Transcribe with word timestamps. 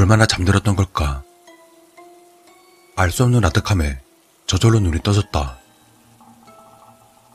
얼마나 0.00 0.24
잠들었던 0.24 0.76
걸까? 0.76 1.22
알 2.96 3.10
수 3.10 3.22
없는 3.22 3.44
아득함에 3.44 4.00
저절로 4.46 4.80
눈이 4.80 5.02
떠졌다. 5.02 5.58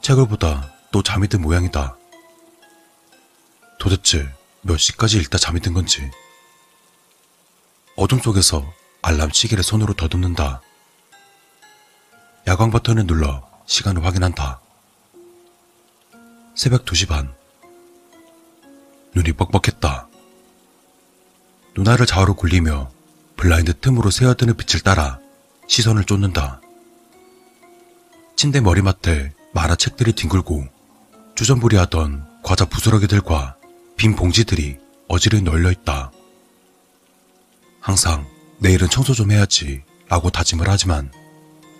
책을 0.01 0.27
보다 0.27 0.73
또 0.91 1.03
잠이 1.03 1.27
든 1.27 1.43
모양이다. 1.43 1.95
도대체 3.77 4.27
몇 4.63 4.77
시까지 4.77 5.19
읽다 5.19 5.37
잠이 5.37 5.59
든 5.59 5.75
건지. 5.75 6.09
어둠 7.97 8.19
속에서 8.19 8.73
알람 9.03 9.29
시계를 9.29 9.63
손으로 9.63 9.93
더듬는다. 9.93 10.63
야광 12.47 12.71
버튼을 12.71 13.05
눌러 13.05 13.47
시간을 13.67 14.03
확인한다. 14.03 14.59
새벽 16.55 16.85
2시 16.85 17.07
반. 17.07 17.31
눈이 19.13 19.33
뻑뻑했다. 19.33 20.07
누나를 21.75 22.05
좌우로 22.05 22.35
굴리며 22.35 22.89
블라인드 23.35 23.79
틈으로 23.79 24.09
새어드는 24.09 24.55
빛을 24.55 24.81
따라 24.81 25.19
시선을 25.67 26.05
쫓는다. 26.05 26.61
침대 28.37 28.61
머리맡에 28.61 29.33
만화책들이 29.53 30.13
뒹굴고 30.13 30.65
주전부리하던 31.35 32.41
과자 32.43 32.65
부스러기들과 32.65 33.57
빈 33.97 34.15
봉지들이 34.15 34.77
어지르게 35.07 35.43
널려 35.43 35.71
있다. 35.71 36.11
항상 37.81 38.25
내일은 38.59 38.89
청소 38.89 39.13
좀 39.13 39.31
해야지 39.31 39.83
라고 40.07 40.29
다짐을 40.29 40.69
하지만 40.69 41.11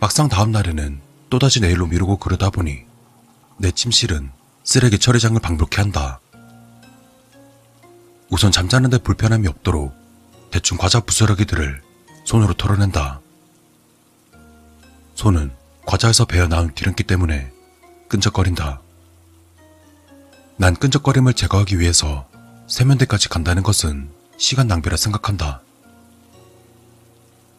막상 0.01 0.27
다음 0.27 0.51
날에는 0.51 0.99
또다시 1.29 1.61
내일로 1.61 1.87
미루고 1.87 2.17
그러다 2.17 2.49
보니 2.49 2.79
내 3.57 3.71
침실은 3.71 4.29
쓰레기 4.63 4.99
처리장을 4.99 5.39
방불케 5.39 5.81
한다. 5.81 6.19
우선 8.29 8.51
잠자는데 8.51 8.99
불편함이 8.99 9.47
없도록 9.47 9.93
대충 10.51 10.77
과자 10.77 10.99
부스러기들을 10.99 11.81
손으로 12.25 12.53
털어낸다. 12.53 13.21
손은 15.15 15.51
과자에서 15.85 16.25
배어 16.25 16.47
나온 16.47 16.73
기름기 16.73 17.03
때문에 17.03 17.51
끈적거린다. 18.09 18.81
난 20.57 20.75
끈적거림을 20.75 21.33
제거하기 21.33 21.79
위해서 21.79 22.27
세면대까지 22.67 23.29
간다는 23.29 23.61
것은 23.61 24.09
시간 24.37 24.67
낭비라 24.67 24.97
생각한다. 24.97 25.61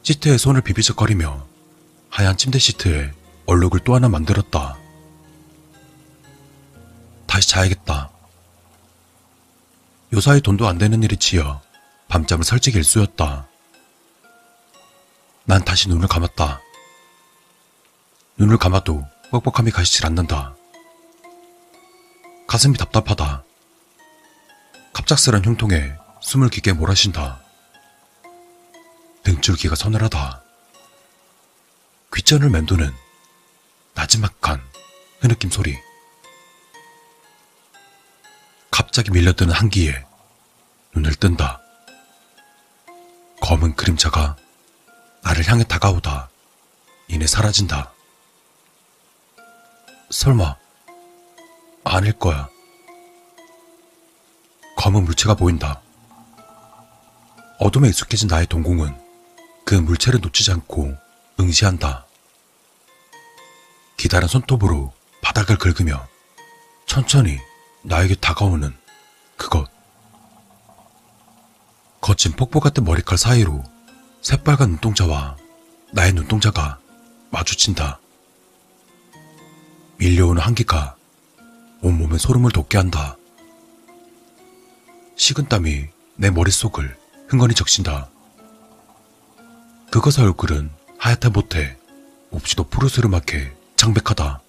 시트에 0.02 0.38
손을 0.38 0.62
비비적거리며 0.62 1.46
하얀 2.10 2.36
침대 2.36 2.58
시트에 2.58 3.12
얼룩을 3.46 3.80
또 3.80 3.94
하나 3.94 4.08
만들었다. 4.08 4.76
다시 7.26 7.48
자야겠다. 7.48 8.10
요사이 10.16 10.40
돈도 10.40 10.66
안 10.66 10.78
되는 10.78 11.02
일이 11.02 11.14
치여 11.18 11.60
밤잠을 12.08 12.42
설치기 12.42 12.78
일쑤였다. 12.78 13.46
난 15.44 15.62
다시 15.62 15.90
눈을 15.90 16.08
감았다. 16.08 16.62
눈을 18.38 18.56
감아도 18.56 19.04
뻑뻑함이 19.30 19.72
가시질 19.72 20.06
않는다. 20.06 20.56
가슴이 22.46 22.78
답답하다. 22.78 23.44
갑작스런 24.94 25.44
흉통에 25.44 25.92
숨을 26.22 26.48
깊게 26.48 26.72
몰아쉰다. 26.72 27.38
등줄기가 29.22 29.74
서늘하다. 29.74 30.42
귓전을 32.14 32.48
맴도는 32.48 32.90
나지막한 33.92 34.62
흐느낌 35.20 35.50
소리. 35.50 35.76
갑자기 38.70 39.10
밀려드는 39.10 39.52
한기에 39.52 40.05
눈을 40.96 41.14
뜬다. 41.14 41.60
검은 43.42 43.76
그림자가 43.76 44.36
나를 45.22 45.46
향해 45.46 45.62
다가오다 45.62 46.30
이내 47.08 47.26
사라진다. 47.26 47.92
설마 50.10 50.56
아닐 51.84 52.12
거야. 52.18 52.48
검은 54.78 55.04
물체가 55.04 55.34
보인다. 55.34 55.82
어둠에 57.58 57.88
익숙해진 57.88 58.28
나의 58.28 58.46
동공은 58.46 58.98
그 59.66 59.74
물체를 59.74 60.20
놓치지 60.20 60.50
않고 60.52 60.96
응시한다. 61.38 62.06
기다란 63.98 64.28
손톱으로 64.28 64.94
바닥을 65.20 65.58
긁으며 65.58 66.06
천천히 66.86 67.38
나에게 67.82 68.14
다가오는 68.14 68.74
그것. 69.36 69.75
거친 72.06 72.30
폭포 72.30 72.60
같은 72.60 72.84
머리칼 72.84 73.18
사이로 73.18 73.64
새빨간 74.22 74.70
눈동자와 74.70 75.36
나의 75.92 76.12
눈동자가 76.12 76.78
마주친다. 77.30 77.98
밀려오는 79.98 80.40
한기가 80.40 80.94
온몸에 81.82 82.16
소름을 82.16 82.52
돋게 82.52 82.78
한다. 82.78 83.16
식은 85.16 85.48
땀이 85.48 85.86
내 86.14 86.30
머릿속을 86.30 86.96
흥건히 87.26 87.56
적신다. 87.56 88.08
그것의 89.90 90.24
얼굴은 90.28 90.70
하얗다 90.98 91.30
못해 91.30 91.76
몹시도 92.30 92.68
푸르스름하게 92.68 93.52
창백하다. 93.74 94.42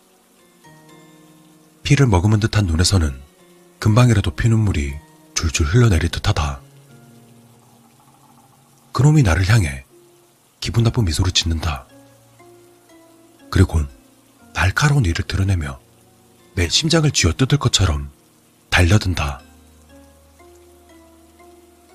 피를 1.82 2.06
머금은 2.06 2.40
듯한 2.40 2.68
눈에서는 2.68 3.20
금방이라도 3.80 4.36
피눈물이 4.36 4.94
줄줄 5.34 5.66
흘러내릴 5.66 6.10
듯하다. 6.10 6.67
그놈이 8.98 9.22
나를 9.22 9.48
향해 9.48 9.86
기분 10.60 10.84
나쁜 10.84 11.06
미소를 11.06 11.32
짓는다. 11.32 11.86
그리곤 13.52 13.88
날카로운 14.56 15.06
이를 15.06 15.24
드러내며 15.24 15.80
내 16.56 16.68
심장을 16.68 17.12
쥐어뜯을 17.12 17.60
것처럼 17.60 18.10
달려든다. 18.72 19.44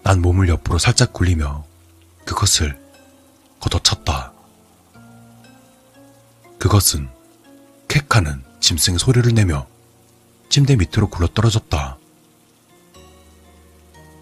난 0.05 0.23
몸을 0.23 0.49
옆으로 0.49 0.79
살짝 0.79 1.13
굴리며 1.13 1.65
그것을 2.25 2.81
걷어찼다. 3.59 4.33
그것은 6.61 7.09
캑하는 7.89 8.45
짐승의 8.61 9.01
소리를 9.01 9.35
내며 9.35 9.67
침대 10.51 10.77
밑으로 10.77 11.11
굴러떨어졌다. 11.11 11.99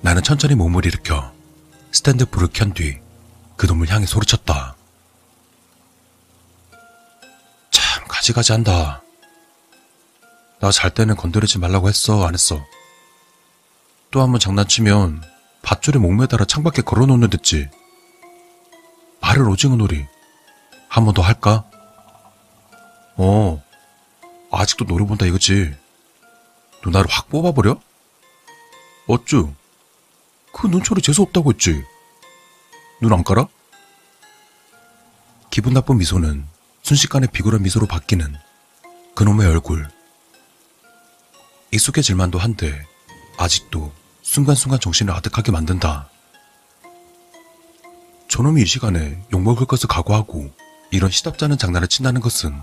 나는 0.01 0.23
천천히 0.23 0.55
몸을 0.55 0.87
일으켜 0.87 1.39
스탠드 1.93 2.25
불을 2.27 2.49
켠 2.53 2.73
뒤 2.73 2.99
그놈을 3.57 3.91
향해 3.91 4.07
소리쳤다. 4.07 4.75
참 7.71 8.05
가지가지 8.09 8.53
한다. 8.53 9.03
나 10.61 10.71
잘 10.71 10.91
때는 10.93 11.17
건드리지 11.17 11.59
말라고 11.59 11.89
했어, 11.89 12.27
안 12.27 12.35
했어? 12.35 12.65
또 14.11 14.21
한 14.21 14.31
번 14.33 14.41
장난치면 14.41 15.23
밧줄에 15.63 15.99
목매달아 15.99 16.45
창밖에 16.47 16.83
걸어놓는 16.83 17.31
듯지. 17.31 17.69
말을 19.21 19.49
오징어 19.49 19.77
놀이. 19.77 20.07
한 20.89 21.05
번 21.05 21.15
더 21.15 21.23
할까? 21.23 21.65
어, 23.17 23.63
아직도 24.51 24.85
노려본다 24.87 25.27
이거지. 25.27 25.75
누나를 26.85 27.11
확 27.11 27.29
뽑아버려? 27.29 27.79
어쭈? 29.07 29.53
그 30.53 30.67
눈초리 30.67 31.03
재수없다고 31.03 31.53
했지. 31.53 31.85
눈 33.01 33.13
안 33.13 33.25
깔아? 33.25 33.47
기분 35.51 35.73
나쁜 35.75 35.99
미소는 35.99 36.47
순식간에 36.83 37.27
비굴한 37.29 37.63
미소로 37.63 37.87
바뀌는 37.87 38.35
그놈의 39.15 39.47
얼굴. 39.49 39.89
익숙해질 41.73 42.15
만도 42.17 42.39
한데 42.39 42.85
아직도 43.39 43.93
순간순간 44.23 44.81
정신을 44.81 45.15
아득하게 45.15 45.51
만든다. 45.53 46.09
저놈이 48.29 48.63
이 48.63 48.67
시간에 48.67 49.21
욕먹을 49.33 49.67
것을 49.67 49.89
각오하고 49.89 50.51
이런 50.91 51.11
시답잖은 51.11 51.59
장난을 51.59 51.89
친다는 51.89 52.21
것은 52.21 52.55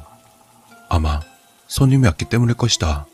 아마 0.89 1.19
손님이 1.67 2.05
왔기 2.07 2.25
때문일 2.25 2.55
것이다. 2.55 3.05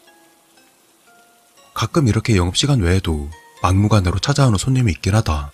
가끔 1.74 2.08
이렇게 2.08 2.36
영업시간 2.36 2.82
외에도 2.82 3.30
막무가내로 3.64 4.20
찾아오는 4.20 4.58
손님이 4.58 4.92
있긴 4.92 5.16
하다. 5.16 5.54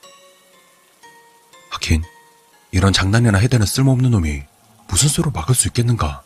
하긴 1.69 2.03
이런 2.71 2.91
장난이나 2.91 3.37
해대는 3.37 3.67
쓸모없는 3.67 4.09
놈이 4.09 4.41
무슨 4.87 5.07
수로 5.07 5.29
막을 5.29 5.53
수 5.53 5.67
있겠는가? 5.67 6.23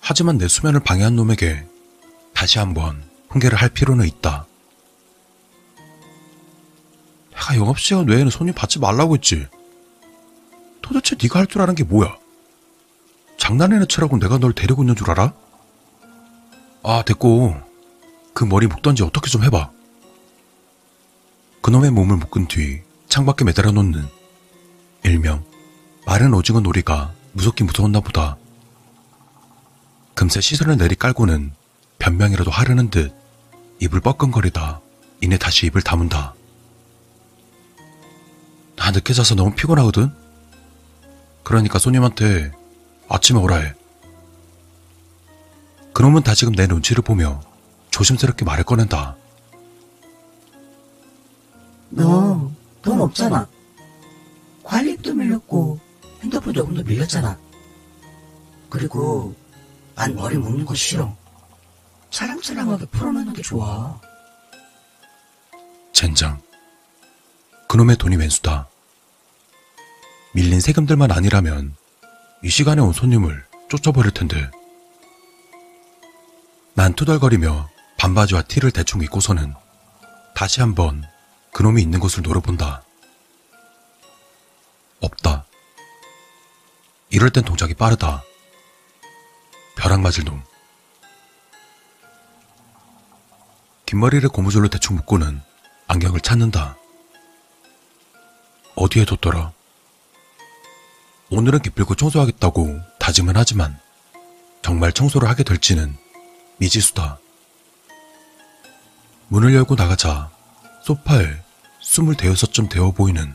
하지만 0.00 0.38
내 0.38 0.48
수면을 0.48 0.80
방해한 0.80 1.14
놈에게 1.14 1.66
다시 2.34 2.58
한번 2.58 3.04
훈계를 3.28 3.58
할 3.58 3.68
필요는 3.68 4.06
있다. 4.06 4.46
내가 7.32 7.56
영업시간 7.56 8.08
외에는 8.08 8.30
손님 8.30 8.54
받지 8.54 8.78
말라고 8.78 9.14
했지. 9.14 9.46
도대체 10.80 11.16
네가 11.20 11.40
할 11.40 11.46
줄 11.46 11.60
아는 11.60 11.74
게 11.74 11.84
뭐야? 11.84 12.16
장난이나 13.36 13.84
치라고 13.84 14.18
내가 14.18 14.38
널 14.38 14.54
데리고 14.54 14.82
있는 14.82 14.96
줄 14.96 15.10
알아? 15.10 15.34
아, 16.82 17.02
됐고. 17.04 17.54
그 18.32 18.44
머리 18.44 18.66
묶던지 18.66 19.02
어떻게 19.02 19.28
좀 19.30 19.44
해봐. 19.44 19.70
그놈의 21.62 21.90
몸을 21.90 22.16
묶은 22.16 22.48
뒤 22.48 22.82
창밖에 23.08 23.44
매달아 23.44 23.72
놓는 23.72 24.06
일명 25.04 25.44
마른 26.06 26.32
오징어 26.34 26.60
놀이가 26.60 27.12
무섭긴 27.32 27.66
무서웠나 27.66 28.00
보다. 28.00 28.36
금세 30.14 30.40
시선을 30.40 30.76
내리 30.76 30.94
깔고는 30.94 31.52
변명이라도 31.98 32.50
하려는 32.50 32.90
듯 32.90 33.14
입을 33.80 34.00
뻐끔거리다 34.00 34.80
이내 35.20 35.38
다시 35.38 35.66
입을 35.66 35.82
다문다. 35.82 36.34
나 38.76 38.90
늦게 38.90 39.12
자서 39.12 39.34
너무 39.34 39.54
피곤하거든? 39.54 40.12
그러니까 41.42 41.78
손님한테 41.78 42.52
아침에 43.08 43.38
오라 43.38 43.56
해. 43.56 43.74
그놈은 45.92 46.22
다지금 46.22 46.54
내 46.54 46.66
눈치를 46.66 47.02
보며 47.02 47.40
조심스럽게 47.90 48.44
말을 48.44 48.64
꺼낸다. 48.64 49.16
너 51.90 52.58
돈 52.82 53.00
없잖아. 53.00 53.46
관리비도 54.62 55.14
밀렸고 55.14 55.78
핸드폰 56.22 56.54
요금도 56.54 56.84
밀렸잖아. 56.84 57.38
그리고 58.70 59.34
난 59.94 60.14
머리 60.14 60.36
묶는 60.36 60.64
거 60.64 60.74
싫어. 60.74 61.14
사랑사랑하게 62.10 62.86
풀어놓는 62.86 63.32
게 63.32 63.42
좋아. 63.42 64.00
젠장. 65.92 66.40
그놈의 67.68 67.96
돈이 67.96 68.16
웬수다. 68.16 68.68
밀린 70.32 70.60
세금들만 70.60 71.10
아니라면 71.10 71.74
이 72.42 72.48
시간에 72.48 72.80
온 72.80 72.92
손님을 72.92 73.44
쫓아버릴 73.68 74.12
텐데. 74.12 74.50
난 76.74 76.94
투덜거리며 76.94 77.68
반바지와 77.98 78.42
티를 78.42 78.70
대충 78.70 79.02
입고서는 79.02 79.52
다시 80.34 80.60
한번 80.60 81.04
그놈이 81.58 81.82
있는 81.82 81.98
곳을 81.98 82.22
노려본다. 82.22 82.84
없다. 85.00 85.44
이럴 87.10 87.30
땐 87.30 87.42
동작이 87.42 87.74
빠르다. 87.74 88.22
벼락 89.76 90.00
맞을 90.00 90.22
놈. 90.22 90.40
뒷머리를 93.86 94.28
고무줄로 94.28 94.68
대충 94.68 94.94
묶고는 94.94 95.42
안경을 95.88 96.20
찾는다. 96.20 96.76
어디에 98.76 99.04
뒀더라? 99.04 99.50
오늘은 101.30 101.58
기필코 101.62 101.96
청소하겠다고 101.96 102.78
다짐은 103.00 103.36
하지만 103.36 103.80
정말 104.62 104.92
청소를 104.92 105.28
하게 105.28 105.42
될지는 105.42 105.96
미지수다. 106.58 107.18
문을 109.26 109.52
열고 109.56 109.74
나가자 109.74 110.30
소파에 110.84 111.47
스물 111.88 112.16
대여섯쯤 112.16 112.68
되어 112.68 112.90
보이는 112.90 113.34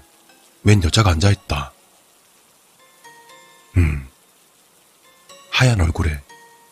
웬 0.63 0.81
여자가 0.83 1.09
앉아있다. 1.09 1.73
음. 3.77 4.07
하얀 5.49 5.81
얼굴에 5.81 6.21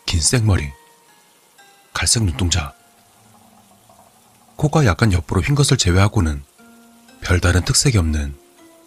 긴 0.06 0.20
생머리, 0.20 0.70
갈색 1.92 2.22
눈동자, 2.22 2.72
코가 4.54 4.86
약간 4.86 5.12
옆으로 5.12 5.42
휜 5.42 5.56
것을 5.56 5.76
제외하고는 5.76 6.44
별다른 7.20 7.64
특색이 7.64 7.98
없는 7.98 8.38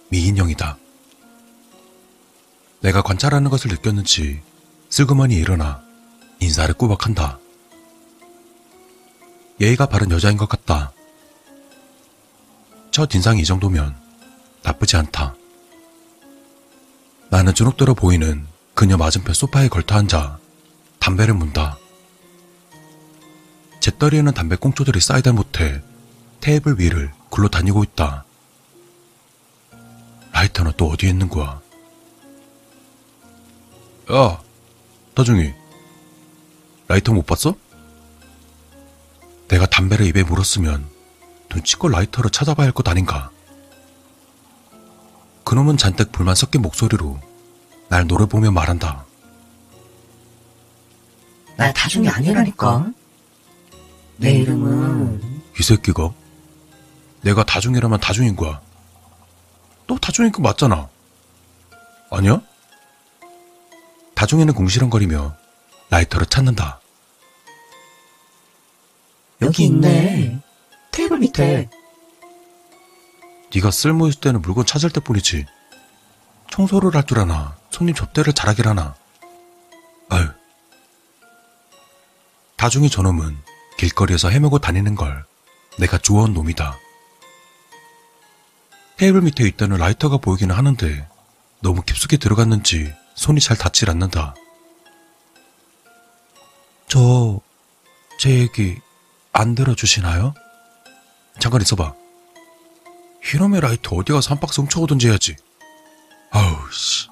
미인형이다. 0.07 0.77
내가 2.79 3.01
관찰하는 3.01 3.49
것을 3.49 3.71
느꼈는지 3.71 4.41
슬그머니 4.89 5.35
일어나 5.35 5.83
인사를 6.39 6.73
꾸벅한다. 6.75 7.39
예의가 9.59 9.87
바른 9.87 10.11
여자인 10.11 10.37
것 10.37 10.47
같다. 10.47 10.94
첫 12.95 13.13
인상이 13.13 13.41
이 13.41 13.43
정도면 13.43 13.93
나쁘지 14.63 14.95
않다. 14.95 15.35
나는 17.29 17.53
주눅들어 17.53 17.93
보이는 17.93 18.47
그녀 18.73 18.95
맞은편 18.95 19.33
소파에 19.33 19.67
걸터 19.67 19.95
앉아 19.95 20.39
담배를 20.99 21.33
문다. 21.33 21.77
재떨이에는 23.81 24.33
담배 24.33 24.55
꽁초들이 24.55 25.01
쌓이다 25.01 25.33
못해 25.33 25.81
테이블 26.39 26.79
위를 26.79 27.11
굴러다니고 27.31 27.83
있다. 27.83 28.23
라이터는 30.31 30.71
또 30.77 30.87
어디에 30.87 31.09
있는 31.09 31.27
거야? 31.27 31.59
야, 34.13 34.41
다중이. 35.15 35.53
라이터 36.87 37.11
못 37.11 37.25
봤어? 37.25 37.55
내가 39.49 39.65
담배를 39.65 40.05
입에 40.05 40.23
물었으면 40.23 40.94
눈치껏 41.55 41.91
라이터를 41.91 42.29
찾아봐야 42.29 42.67
할 42.67 42.71
것 42.73 42.87
아닌가? 42.87 43.31
그놈은 45.45 45.77
잔뜩 45.77 46.11
불만 46.11 46.35
섞인 46.35 46.61
목소리로 46.61 47.19
날 47.87 48.07
노려보며 48.07 48.51
말한다. 48.51 49.05
나 51.55 51.71
다중이 51.71 52.09
아니라니까. 52.09 52.91
내 54.17 54.31
이름은 54.33 55.41
이 55.59 55.63
새끼가? 55.63 56.11
내가 57.21 57.43
다중이라면 57.43 57.99
다중인 57.99 58.35
거야. 58.35 58.59
너 59.87 59.97
다중인 59.97 60.31
거 60.31 60.41
맞잖아. 60.41 60.89
아니야? 62.11 62.41
다중이는 64.15 64.53
궁시렁거리며 64.53 65.35
라이터를 65.89 66.25
찾는다. 66.27 66.79
여기 69.41 69.65
있네. 69.65 70.39
테이블 70.95 71.19
밑에. 71.19 71.69
네가 73.53 73.69
쓸모 73.69 74.07
있을 74.07 74.21
때는 74.21 74.41
물건 74.41 74.65
찾을 74.65 74.89
때뿐이지. 74.91 75.45
청소를 76.49 76.95
할 76.95 77.03
줄 77.03 77.19
아나 77.19 77.57
손님 77.69 77.93
접대를 77.93 78.31
잘하길 78.31 78.67
하나. 78.67 78.95
아유. 80.09 80.29
다중이 82.55 82.89
저놈은 82.89 83.37
길거리에서 83.77 84.29
헤매고 84.29 84.59
다니는 84.59 84.95
걸 84.95 85.25
내가 85.77 85.97
주워온 85.97 86.33
놈이다. 86.33 86.79
테이블 88.95 89.21
밑에 89.21 89.45
있다는 89.45 89.77
라이터가 89.77 90.17
보이기는 90.17 90.55
하는데 90.55 91.07
너무 91.61 91.81
깊숙이 91.81 92.17
들어갔는지 92.17 92.93
손이 93.15 93.41
잘 93.41 93.57
닿질 93.57 93.89
않는다. 93.89 94.33
저, 96.87 97.41
제 98.17 98.29
얘기 98.39 98.79
안 99.33 99.55
들어주시나요? 99.55 100.33
잠깐 101.39 101.61
있어봐. 101.61 101.93
이놈의 103.33 103.61
라이터 103.61 103.95
어디 103.95 104.13
가서 104.13 104.31
한 104.31 104.39
박스 104.39 104.61
훔쳐오든지 104.61 105.07
해야지. 105.07 105.35
아우, 106.31 106.71
씨. 106.71 107.07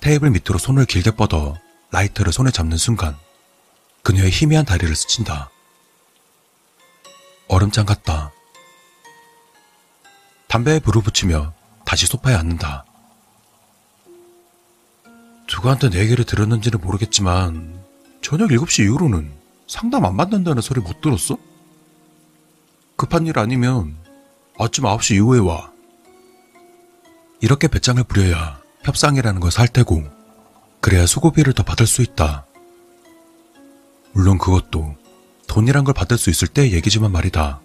테이블 0.00 0.30
밑으로 0.30 0.58
손을 0.58 0.84
길게 0.84 1.12
뻗어 1.12 1.56
라이터를 1.90 2.32
손에 2.32 2.50
잡는 2.50 2.76
순간 2.76 3.16
그녀의 4.02 4.30
희미한 4.30 4.64
다리를 4.64 4.94
스친다. 4.94 5.50
얼음장 7.48 7.86
같다. 7.86 8.32
담배에 10.48 10.78
불을 10.80 11.02
붙이며 11.02 11.52
다시 11.86 12.06
소파에 12.06 12.34
앉는다. 12.34 12.84
누구한테 15.50 15.88
내 15.90 16.00
얘기를 16.00 16.24
들었는지는 16.24 16.80
모르겠지만 16.80 17.82
저녁 18.22 18.50
7시 18.50 18.84
이후로는 18.84 19.32
상담 19.66 20.04
안 20.04 20.16
받는다는 20.16 20.62
소리 20.62 20.80
못 20.80 21.00
들었어? 21.00 21.38
급한 22.96 23.26
일 23.26 23.38
아니면 23.38 23.96
아침 24.58 24.84
9시 24.84 25.16
이후에 25.16 25.40
와. 25.40 25.72
이렇게 27.40 27.68
배짱을 27.68 28.04
부려야 28.04 28.60
협상이라는 28.82 29.40
걸 29.40 29.50
살 29.50 29.68
테고 29.68 30.04
그래야 30.80 31.06
수고비를 31.06 31.52
더 31.54 31.62
받을 31.62 31.86
수 31.86 32.02
있다. 32.02 32.46
물론 34.12 34.38
그것도 34.38 34.94
돈이란 35.46 35.84
걸 35.84 35.94
받을 35.94 36.18
수 36.18 36.30
있을 36.30 36.46
때 36.48 36.70
얘기지만 36.72 37.10
말이다. 37.10 37.60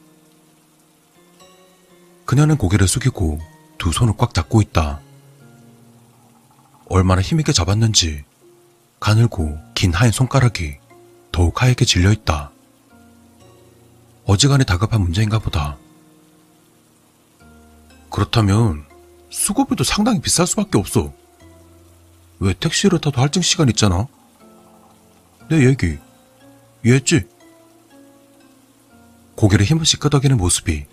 그녀는 2.25 2.57
고개를 2.57 2.87
숙이고 2.87 3.39
두 3.77 3.91
손을 3.91 4.13
꽉 4.17 4.33
잡고 4.33 4.61
있다. 4.61 5.01
얼마나 6.87 7.21
힘있게 7.21 7.51
잡았는지 7.51 8.23
가늘고 8.99 9.57
긴 9.75 9.93
하얀 9.93 10.11
손가락이 10.11 10.77
더욱 11.31 11.61
하얗게 11.61 11.85
질려 11.85 12.11
있다. 12.11 12.51
어지간히 14.29 14.63
다급한 14.63 15.01
문제인가 15.01 15.39
보다. 15.39 15.75
그렇다면 18.11 18.85
수고비도 19.31 19.83
상당히 19.83 20.21
비쌀 20.21 20.45
수밖에 20.45 20.77
없어. 20.77 21.11
왜 22.39 22.53
택시를 22.53 23.01
타도 23.01 23.19
할증 23.19 23.41
시간 23.41 23.69
있잖아? 23.69 24.05
내 25.49 25.65
얘기 25.65 25.97
이해했지? 26.85 27.27
고개를 29.33 29.65
힘없이 29.65 29.97
끄덕이는 29.97 30.37
모습이 30.37 30.85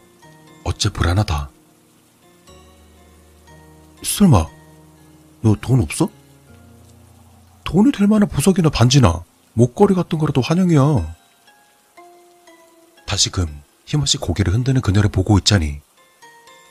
어째 0.65 0.89
불안하다. 0.89 1.51
설마 4.03 4.47
너 5.43 5.55
돈 5.61 5.83
없어? 5.83 6.09
돈이 7.65 7.93
될 7.93 8.07
만한 8.07 8.31
보석이나 8.31 8.71
반지나 8.71 9.25
목걸이 9.53 9.95
같은 9.95 10.19
거라도 10.19 10.41
환영이야. 10.41 11.26
다시금 13.07 13.63
힘없이 13.85 14.19
고개를 14.19 14.53
흔드는 14.53 14.81
그녀를 14.81 15.09
보고 15.09 15.39
있자니 15.39 15.81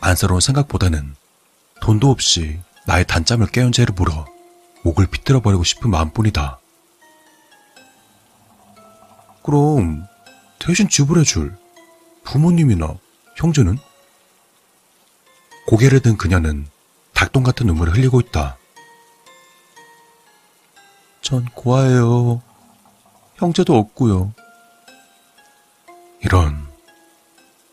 안쓰러운 0.02 0.42
생각보다는 0.42 1.16
돈도 1.82 2.10
없이 2.10 2.60
나의 2.86 3.08
단잠을 3.08 3.48
깨운 3.48 3.72
죄를 3.72 3.94
물어 3.96 4.26
목을 4.84 5.08
비틀어 5.08 5.40
버리고 5.42 5.64
싶은 5.64 5.90
마음뿐이다. 5.90 6.60
그럼 9.44 10.06
대신 10.60 10.90
지불해 10.90 11.24
줄 11.24 11.58
부모님이나 12.24 12.96
형제는? 13.36 13.78
고개를 15.68 16.02
든 16.02 16.18
그녀는 16.18 16.68
닭똥 17.14 17.44
같은 17.44 17.66
눈물을 17.68 17.96
흘리고 17.96 18.20
있다. 18.20 18.58
전 21.22 21.46
고아예요. 21.46 22.42
형제도 23.36 23.76
없고요. 23.76 24.34
이런 26.26 26.68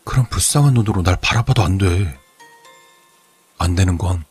그런 0.05 0.29
불쌍한 0.29 0.75
눈으로 0.75 1.03
날 1.03 1.17
바라봐도 1.21 1.63
안 1.63 1.79
돼. 1.79 2.19
안 3.59 3.75
되는 3.75 3.97
건 3.99 4.25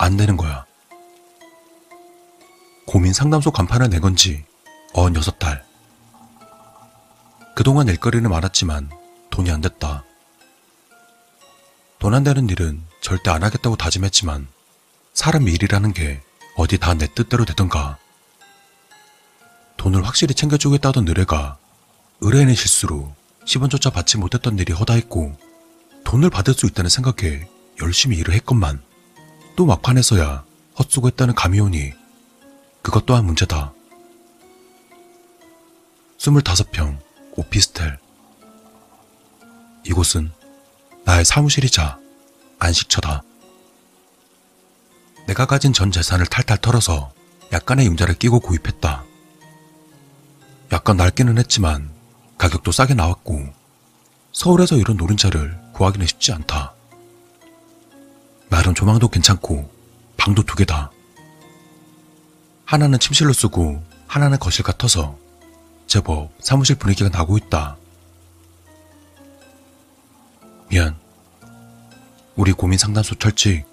안 0.00 0.16
되는 0.16 0.36
거야. 0.36 0.64
고민 2.86 3.12
상담소 3.12 3.50
간판을 3.50 3.90
낸 3.90 4.00
건지 4.00 4.44
어언 4.94 5.14
여섯 5.16 5.38
달. 5.40 5.64
그동안 7.56 7.88
일거리는 7.88 8.30
많았지만 8.30 8.90
돈이 9.30 9.50
안 9.50 9.60
됐다. 9.60 10.04
돈 11.98 12.14
안 12.14 12.22
되는 12.22 12.48
일은 12.48 12.80
절대 13.02 13.30
안 13.30 13.42
하겠다고 13.42 13.74
다짐했지만 13.76 14.46
사람 15.14 15.48
일이라는 15.48 15.92
게 15.92 16.22
어디 16.56 16.78
다 16.78 16.94
내 16.94 17.08
뜻대로 17.12 17.44
되던가. 17.44 17.98
돈을 19.76 20.06
확실히 20.06 20.34
챙겨주겠다던 20.34 21.08
의뢰가 21.08 21.58
의뢰인의 22.20 22.56
실수로 22.56 23.14
10원 23.44 23.70
조차 23.70 23.90
받지 23.90 24.18
못했던 24.18 24.58
일이 24.58 24.72
허다했고 24.72 25.36
돈을 26.04 26.30
받을 26.30 26.52
수 26.54 26.66
있다는 26.66 26.90
생각에 26.90 27.48
열심히 27.80 28.16
일을 28.16 28.34
했건만 28.34 28.82
또 29.56 29.66
막판에서야 29.66 30.44
헛수고했다는 30.78 31.34
감이 31.34 31.60
오니 31.60 31.92
그것 32.82 33.06
또한 33.06 33.24
문제다. 33.24 33.72
25평 36.18 36.98
오피스텔 37.36 37.98
이곳은 39.84 40.32
나의 41.04 41.24
사무실이자 41.24 41.98
안식처다. 42.58 43.22
내가 45.26 45.46
가진 45.46 45.72
전 45.72 45.92
재산을 45.92 46.26
탈탈 46.26 46.58
털어서 46.58 47.12
약간의 47.52 47.86
융자를 47.86 48.14
끼고 48.14 48.40
구입했다. 48.40 49.04
약간 50.72 50.96
낡기는 50.96 51.38
했지만 51.38 51.97
가격도 52.38 52.70
싸게 52.72 52.94
나왔고 52.94 53.52
서울에서 54.32 54.76
이런 54.76 54.96
노른자를 54.96 55.58
구하기는 55.72 56.06
쉽지 56.06 56.32
않다. 56.32 56.72
나름 58.48 58.74
조망도 58.74 59.08
괜찮고 59.08 59.70
방도 60.16 60.42
두 60.44 60.54
개다. 60.54 60.90
하나는 62.64 62.98
침실로 62.98 63.32
쓰고 63.32 63.82
하나는 64.06 64.38
거실 64.38 64.64
같아서 64.64 65.18
제법 65.86 66.30
사무실 66.40 66.76
분위기가 66.76 67.08
나고 67.08 67.36
있다. 67.36 67.76
미안. 70.68 70.96
우리 72.36 72.52
고민 72.52 72.78
상담소 72.78 73.16
철칙. 73.16 73.64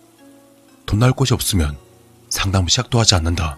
돈 0.85 0.99
나올 0.99 1.13
곳이 1.13 1.33
없으면 1.33 1.77
상담 2.29 2.67
시작도 2.67 2.99
하지 2.99 3.15
않는다. 3.15 3.57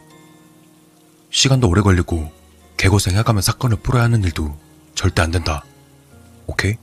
시간도 1.29 1.69
오래 1.69 1.81
걸리고 1.81 2.31
개고생해가며 2.77 3.41
사건을 3.41 3.77
풀어야 3.77 4.03
하는 4.03 4.23
일도 4.23 4.66
절대 4.97 5.21
안 5.21 5.29
된다. 5.29 5.63
오케이? 6.47 6.75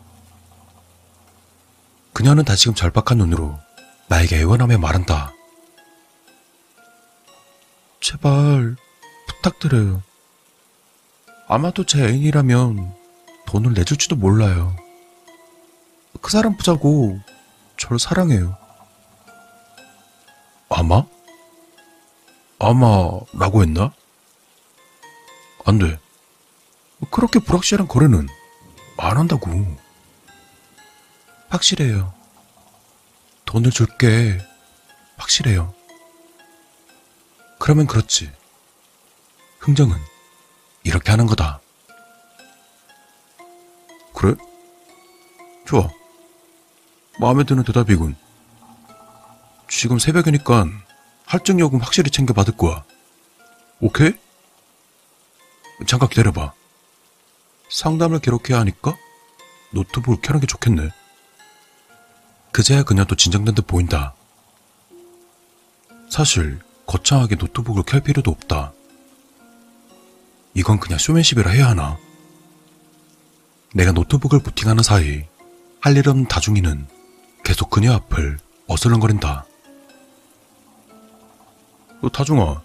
그녀는 2.12 2.44
다시금 2.44 2.75
절박한 2.75 3.18
눈으로 3.18 3.59
나에게 4.06 4.37
애원하며 4.37 4.78
말한다. 4.78 5.33
제발 8.00 8.76
부탁드려요. 9.26 10.00
아마도 11.49 11.85
제 11.85 12.04
애인이라면 12.04 12.94
돈을 13.47 13.73
내줄지도 13.73 14.14
몰라요. 14.14 14.76
그 16.21 16.30
사람 16.30 16.56
보자고 16.56 17.18
절 17.76 17.99
사랑해요. 17.99 18.56
아마? 20.68 21.04
아마라고 22.61 23.62
했나? 23.62 23.92
안 25.64 25.78
돼. 25.78 25.99
그렇게 27.14 27.38
불확실한 27.38 27.87
거래는 27.87 28.26
안 28.99 29.16
한다고. 29.16 29.49
확실해요. 31.49 32.12
돈을 33.44 33.71
줄게. 33.71 34.44
확실해요. 35.16 35.73
그러면 37.61 37.87
그렇지. 37.87 38.33
흥정은 39.61 39.97
이렇게 40.83 41.12
하는 41.12 41.26
거다. 41.26 41.61
그래? 44.12 44.35
좋아. 45.68 45.88
마음에 47.21 47.44
드는 47.44 47.62
대답이군. 47.62 48.16
지금 49.68 50.00
새벽이니까 50.00 50.66
할증요금 51.26 51.78
확실히 51.78 52.11
챙겨 52.11 52.35
받을 52.35 52.56
거야. 52.56 52.85
오케이? 53.78 54.14
잠깐 55.87 56.09
기다려봐. 56.09 56.63
상담을 57.75 58.21
기록해야 58.21 58.61
하니까 58.61 58.97
노트북을 59.73 60.21
켜는 60.23 60.40
게 60.40 60.47
좋겠네. 60.47 60.90
그제야 62.52 62.85
그녀도 62.85 63.16
진정된 63.16 63.57
듯 63.57 63.66
보인다. 63.66 64.14
사실 66.09 66.61
거창하게 66.87 67.35
노트북을 67.35 67.83
켤 67.83 67.99
필요도 67.99 68.31
없다. 68.31 68.73
이건 70.54 70.78
그냥 70.78 71.00
쇼맨십이라 71.00 71.50
해야 71.50 71.71
하나? 71.71 71.99
내가 73.75 73.90
노트북을 73.90 74.38
부팅하는 74.38 74.85
사이 74.85 75.25
할 75.81 75.97
일 75.97 76.09
없는 76.09 76.28
다중이는 76.28 76.87
계속 77.45 77.71
그녀 77.71 77.93
앞을 77.93 78.38
어슬렁거린다. 78.69 79.47
어, 82.02 82.09
다중아, 82.12 82.62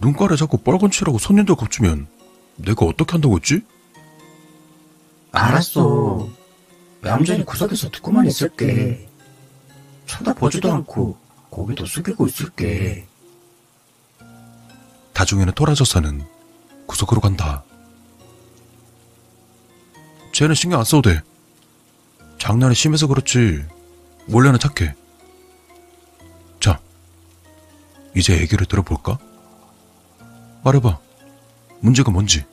눈깔에 0.00 0.36
자꾸 0.36 0.58
빨간 0.58 0.90
칠하고 0.90 1.18
손님들 1.18 1.54
겁주면 1.56 2.06
내가 2.56 2.84
어떻게 2.84 3.12
한다고 3.12 3.36
했지? 3.36 3.62
알았어. 5.34 6.28
얌전히 7.04 7.44
구석에서 7.44 7.90
듣고만 7.90 8.26
있을게. 8.26 9.08
쳐다보지도 10.06 10.72
않고 10.72 11.18
고개도 11.50 11.86
숙이고 11.86 12.26
있을게. 12.26 13.06
다중이는 15.12 15.52
돌아져서는 15.54 16.24
구석으로 16.86 17.20
간다. 17.20 17.64
쟤는 20.32 20.54
신경 20.54 20.78
안 20.80 20.84
써도 20.84 21.10
돼. 21.10 21.20
장난이 22.38 22.74
심해서 22.74 23.06
그렇지. 23.06 23.64
원래는 24.28 24.58
착해. 24.58 24.94
자, 26.60 26.80
이제 28.16 28.40
얘기를 28.40 28.66
들어볼까? 28.66 29.18
말해봐. 30.64 30.98
문제가 31.80 32.10
뭔지. 32.10 32.44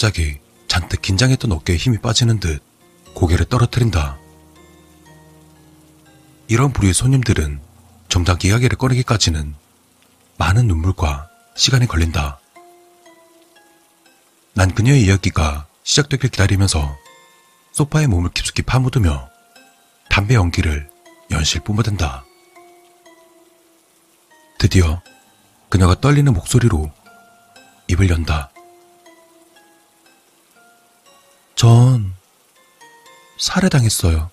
갑자기 0.00 0.38
잔뜩 0.66 1.02
긴장했던 1.02 1.52
어깨에 1.52 1.76
힘이 1.76 1.98
빠지는 1.98 2.40
듯 2.40 2.62
고개를 3.12 3.44
떨어뜨린다. 3.44 4.16
이런 6.48 6.72
부류의 6.72 6.94
손님들은 6.94 7.60
정작 8.08 8.46
이야기를 8.46 8.78
꺼내기까지는 8.78 9.54
많은 10.38 10.66
눈물과 10.68 11.28
시간이 11.54 11.86
걸린다. 11.86 12.40
난 14.54 14.74
그녀의 14.74 15.02
이야기가 15.02 15.66
시작되길 15.82 16.30
기다리면서 16.30 16.96
소파에 17.72 18.06
몸을 18.06 18.30
깊숙이 18.30 18.62
파묻으며 18.62 19.28
담배 20.08 20.34
연기를 20.34 20.88
연실 21.30 21.60
뿜어댄다. 21.60 22.24
드디어 24.58 25.02
그녀가 25.68 25.94
떨리는 26.00 26.32
목소리로 26.32 26.90
입을 27.88 28.08
연다. 28.08 28.50
전 31.60 32.14
살해당했어요. 33.36 34.30